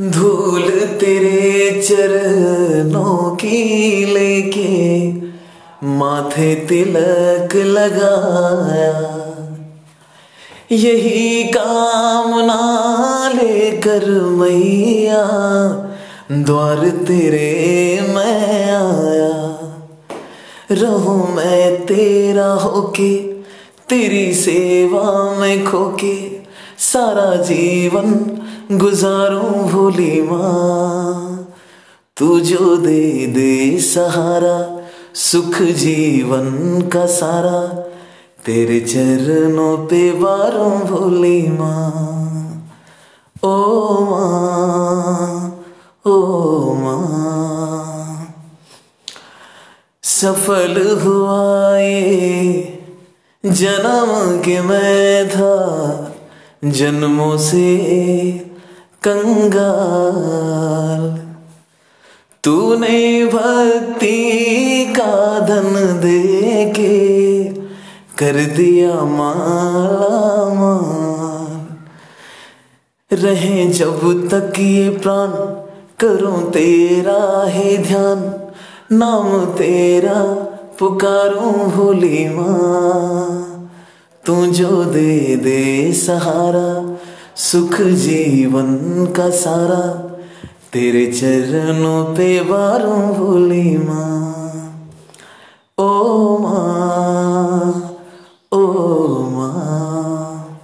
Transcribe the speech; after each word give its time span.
धूल 0.00 0.70
तेरे 0.70 1.82
चरणों 1.82 3.36
की 3.36 4.04
लेके 4.04 5.12
माथे 5.86 6.54
तिलक 6.54 7.56
लगाया। 7.56 8.92
यही 10.72 11.44
कामना 11.44 13.28
लेकर 13.28 14.10
मैया, 14.10 15.24
द्वार 16.32 16.88
तेरे 16.88 18.00
मैं 18.08 18.64
आया। 18.64 19.58
रहूँ 20.70 21.34
मैं 21.34 21.86
तेरा 21.86 22.52
होके, 22.52 23.18
तेरी 23.88 24.34
सेवा 24.34 25.36
में 25.38 25.64
खोके, 25.64 26.28
सारा 26.78 27.42
जीवन 27.42 28.37
गुजारूं 28.72 29.68
भोली 29.68 30.22
माँ, 30.22 31.54
तू 32.16 32.40
जो 32.40 32.76
दे 32.76 33.26
दे 33.26 33.78
सहारा, 33.80 34.84
सुख 35.14 35.62
जीवन 35.62 36.80
का 36.92 37.06
सारा, 37.06 37.60
तेरे 38.46 38.80
चरणों 38.80 39.76
पे 39.78 40.12
बारों 40.12 40.80
भोली 40.80 41.48
माँ। 41.48 41.92
ओ 43.44 44.04
माँ 44.04 45.64
ओ 46.06 46.74
माँ, 46.74 48.34
सफल 50.02 51.00
हुआ 51.02 51.78
ये 51.78 52.78
जन्म 53.44 54.38
के 54.40 54.60
मैं 54.60 55.28
था 55.28 55.54
जन्मों 56.64 57.36
से 57.38 58.48
कंगाल। 59.02 61.22
तूने 62.44 63.26
भक्ति 63.26 64.94
का 64.96 65.38
धन 65.38 66.00
दे 66.02 66.64
के 66.64 67.44
कर 68.18 68.56
दिया 68.56 68.94
माला 68.94 70.54
माल। 70.54 73.16
रहे 73.16 73.66
जब 73.66 74.28
तक 74.28 74.52
ये 74.58 74.90
प्राण 74.90 75.28
करो 75.98 76.50
तेरा 76.50 77.44
ही 77.46 77.78
ध्यान, 77.78 78.34
नाम 78.92 79.44
तेरा 79.44 80.22
पुकारूं 80.78 81.70
भोली 81.70 82.28
माँ। 82.28 83.70
तू 84.26 84.46
जो 84.46 84.84
दे 84.84 85.36
दे 85.36 85.92
सहारा 85.92 86.98
सुख 87.38 87.80
जीवन 87.80 88.76
का 89.16 89.30
सारा, 89.30 89.80
तेरे 90.72 91.06
चरणों 91.06 92.16
पे 92.16 92.40
बारों 92.40 93.14
भोली 93.14 93.78
माँ। 93.78 94.92
ओ 95.78 96.38
माँ 96.38 97.96
ओ 98.52 98.66
माँ। 99.30 100.60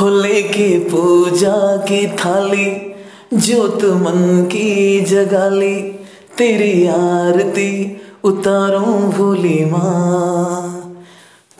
हो 0.00 0.08
लेके 0.08 0.78
पूजा 0.78 1.76
की 1.76 2.06
थाली, 2.08 2.94
ज्योत 3.34 3.84
मन 3.84 4.48
की 4.52 5.00
जगाली, 5.00 5.80
तेरी 6.38 6.86
आरती 6.86 7.96
उतारूं 8.24 9.10
भोली 9.10 9.64
माँ। 9.64 10.80